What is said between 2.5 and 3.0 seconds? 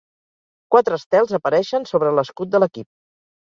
de l'equip.